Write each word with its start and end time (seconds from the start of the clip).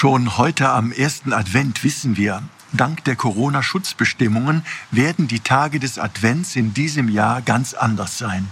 Schon 0.00 0.38
heute 0.38 0.68
am 0.68 0.92
ersten 0.92 1.32
Advent 1.32 1.82
wissen 1.82 2.16
wir, 2.16 2.44
dank 2.72 3.02
der 3.02 3.16
Corona-Schutzbestimmungen 3.16 4.64
werden 4.92 5.26
die 5.26 5.40
Tage 5.40 5.80
des 5.80 5.98
Advents 5.98 6.54
in 6.54 6.72
diesem 6.72 7.08
Jahr 7.08 7.42
ganz 7.42 7.74
anders 7.74 8.16
sein. 8.16 8.48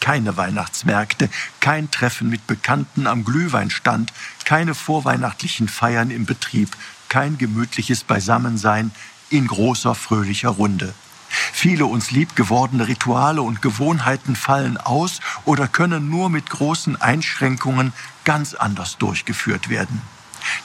Keine 0.00 0.38
Weihnachtsmärkte, 0.38 1.28
kein 1.60 1.90
Treffen 1.90 2.30
mit 2.30 2.46
Bekannten 2.46 3.06
am 3.06 3.26
Glühweinstand, 3.26 4.10
keine 4.46 4.74
vorweihnachtlichen 4.74 5.68
Feiern 5.68 6.10
im 6.10 6.24
Betrieb, 6.24 6.74
kein 7.10 7.36
gemütliches 7.36 8.02
Beisammensein 8.02 8.90
in 9.28 9.48
großer 9.48 9.94
fröhlicher 9.94 10.48
Runde. 10.48 10.94
Viele 11.28 11.84
uns 11.84 12.10
lieb 12.10 12.36
gewordene 12.36 12.88
Rituale 12.88 13.42
und 13.42 13.60
Gewohnheiten 13.60 14.34
fallen 14.34 14.78
aus 14.78 15.20
oder 15.44 15.68
können 15.68 16.08
nur 16.08 16.30
mit 16.30 16.48
großen 16.48 16.98
Einschränkungen 16.98 17.92
ganz 18.24 18.54
anders 18.54 18.96
durchgeführt 18.96 19.68
werden. 19.68 20.00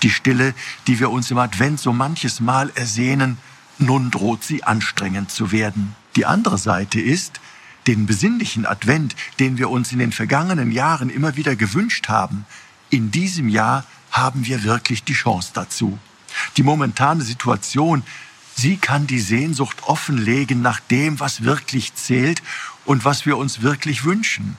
Die 0.03 0.09
Stille, 0.09 0.53
die 0.87 0.99
wir 0.99 1.11
uns 1.11 1.31
im 1.31 1.37
Advent 1.37 1.79
so 1.79 1.93
manches 1.93 2.39
Mal 2.39 2.71
ersehnen, 2.75 3.37
nun 3.77 4.11
droht 4.11 4.43
sie 4.43 4.63
anstrengend 4.63 5.31
zu 5.31 5.51
werden. 5.51 5.95
Die 6.15 6.25
andere 6.25 6.57
Seite 6.57 6.99
ist, 6.99 7.39
den 7.87 8.05
besinnlichen 8.05 8.65
Advent, 8.65 9.15
den 9.39 9.57
wir 9.57 9.69
uns 9.69 9.91
in 9.91 9.99
den 9.99 10.11
vergangenen 10.11 10.71
Jahren 10.71 11.09
immer 11.09 11.35
wieder 11.35 11.55
gewünscht 11.55 12.09
haben, 12.09 12.45
in 12.89 13.11
diesem 13.11 13.49
Jahr 13.49 13.85
haben 14.11 14.45
wir 14.45 14.63
wirklich 14.63 15.03
die 15.03 15.13
Chance 15.13 15.51
dazu. 15.53 15.97
Die 16.57 16.63
momentane 16.63 17.23
Situation, 17.23 18.03
sie 18.55 18.77
kann 18.77 19.07
die 19.07 19.19
Sehnsucht 19.19 19.83
offenlegen 19.83 20.61
nach 20.61 20.79
dem, 20.79 21.19
was 21.19 21.43
wirklich 21.43 21.95
zählt 21.95 22.43
und 22.85 23.05
was 23.05 23.25
wir 23.25 23.37
uns 23.37 23.61
wirklich 23.61 24.03
wünschen. 24.03 24.57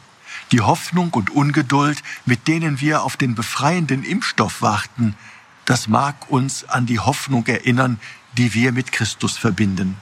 Die 0.51 0.61
Hoffnung 0.61 1.11
und 1.11 1.31
Ungeduld, 1.31 2.03
mit 2.27 2.49
denen 2.49 2.81
wir 2.81 3.03
auf 3.03 3.17
den 3.17 3.35
befreienden 3.35 4.05
Impfstoff 4.05 4.61
warten, 4.61 5.15
das 5.65 5.89
mag 5.89 6.31
uns 6.31 6.69
an 6.69 6.87
die 6.87 6.99
Hoffnung 6.99 7.47
erinnern, 7.47 8.01
die 8.37 8.53
wir 8.55 8.73
mit 8.73 8.93
Christus 8.93 9.39
verbinden. 9.39 9.97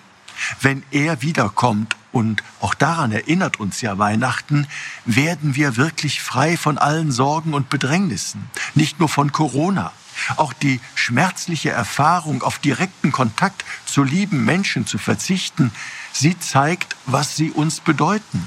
Wenn 0.60 0.82
er 0.90 1.22
wiederkommt, 1.22 1.96
und 2.12 2.42
auch 2.60 2.74
daran 2.74 3.12
erinnert 3.12 3.60
uns 3.60 3.80
ja 3.82 3.98
Weihnachten, 3.98 4.66
werden 5.04 5.54
wir 5.54 5.76
wirklich 5.76 6.20
frei 6.20 6.56
von 6.56 6.78
allen 6.78 7.12
Sorgen 7.12 7.54
und 7.54 7.70
Bedrängnissen, 7.70 8.50
nicht 8.74 8.98
nur 8.98 9.08
von 9.08 9.32
Corona. 9.32 9.92
Auch 10.36 10.52
die 10.52 10.80
schmerzliche 10.94 11.70
Erfahrung, 11.70 12.42
auf 12.42 12.58
direkten 12.58 13.12
Kontakt 13.12 13.64
zu 13.86 14.02
lieben 14.02 14.44
Menschen 14.44 14.86
zu 14.86 14.98
verzichten, 14.98 15.70
sie 16.12 16.38
zeigt, 16.38 16.96
was 17.06 17.36
sie 17.36 17.50
uns 17.52 17.80
bedeuten. 17.80 18.44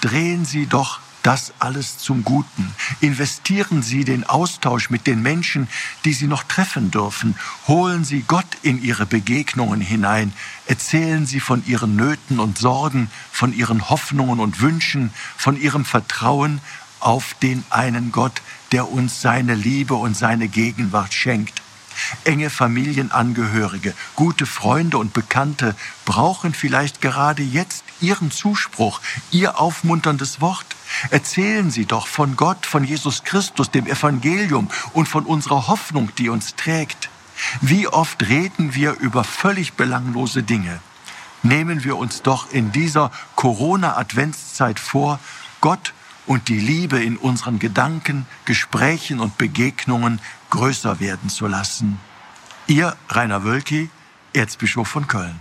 Drehen 0.00 0.44
Sie 0.44 0.66
doch 0.66 1.00
das 1.26 1.52
alles 1.58 1.98
zum 1.98 2.22
Guten. 2.22 2.72
Investieren 3.00 3.82
Sie 3.82 4.04
den 4.04 4.22
Austausch 4.22 4.90
mit 4.90 5.08
den 5.08 5.22
Menschen, 5.22 5.66
die 6.04 6.12
Sie 6.12 6.28
noch 6.28 6.44
treffen 6.44 6.92
dürfen. 6.92 7.34
Holen 7.66 8.04
Sie 8.04 8.22
Gott 8.22 8.46
in 8.62 8.80
Ihre 8.80 9.06
Begegnungen 9.06 9.80
hinein. 9.80 10.32
Erzählen 10.66 11.26
Sie 11.26 11.40
von 11.40 11.66
Ihren 11.66 11.96
Nöten 11.96 12.38
und 12.38 12.58
Sorgen, 12.58 13.10
von 13.32 13.52
Ihren 13.52 13.90
Hoffnungen 13.90 14.38
und 14.38 14.60
Wünschen, 14.60 15.10
von 15.36 15.60
Ihrem 15.60 15.84
Vertrauen 15.84 16.60
auf 17.00 17.34
den 17.42 17.64
einen 17.70 18.12
Gott, 18.12 18.40
der 18.70 18.88
uns 18.88 19.20
seine 19.20 19.56
Liebe 19.56 19.94
und 19.94 20.16
seine 20.16 20.46
Gegenwart 20.46 21.12
schenkt. 21.12 21.60
Enge 22.22 22.50
Familienangehörige, 22.50 23.94
gute 24.14 24.46
Freunde 24.46 24.98
und 24.98 25.12
Bekannte 25.12 25.74
brauchen 26.04 26.54
vielleicht 26.54 27.00
gerade 27.00 27.42
jetzt 27.42 27.82
Ihren 28.00 28.30
Zuspruch, 28.30 29.00
Ihr 29.32 29.58
aufmunterndes 29.58 30.40
Wort. 30.40 30.75
Erzählen 31.10 31.70
Sie 31.70 31.86
doch 31.86 32.06
von 32.06 32.36
Gott, 32.36 32.66
von 32.66 32.84
Jesus 32.84 33.24
Christus, 33.24 33.70
dem 33.70 33.86
Evangelium 33.86 34.68
und 34.92 35.08
von 35.08 35.24
unserer 35.24 35.68
Hoffnung, 35.68 36.10
die 36.16 36.28
uns 36.28 36.54
trägt. 36.56 37.10
Wie 37.60 37.86
oft 37.86 38.28
reden 38.28 38.74
wir 38.74 38.92
über 38.92 39.24
völlig 39.24 39.74
belanglose 39.74 40.42
Dinge? 40.42 40.80
Nehmen 41.42 41.84
wir 41.84 41.96
uns 41.96 42.22
doch 42.22 42.50
in 42.50 42.72
dieser 42.72 43.10
Corona-Adventszeit 43.36 44.80
vor, 44.80 45.20
Gott 45.60 45.92
und 46.26 46.48
die 46.48 46.58
Liebe 46.58 47.02
in 47.02 47.16
unseren 47.16 47.58
Gedanken, 47.58 48.26
Gesprächen 48.46 49.20
und 49.20 49.38
Begegnungen 49.38 50.20
größer 50.50 50.98
werden 50.98 51.28
zu 51.28 51.46
lassen. 51.46 52.00
Ihr 52.66 52.96
Rainer 53.08 53.44
Wölki, 53.44 53.90
Erzbischof 54.32 54.88
von 54.88 55.06
Köln. 55.06 55.40